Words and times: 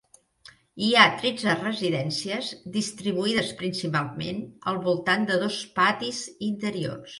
Hi 0.85 0.87
ha 0.95 1.03
tretze 1.19 1.53
residències, 1.59 2.49
distribuïdes 2.79 3.53
principalment 3.61 4.43
al 4.73 4.83
voltant 4.89 5.31
de 5.31 5.41
dos 5.47 5.63
patis 5.79 6.27
interiors. 6.53 7.09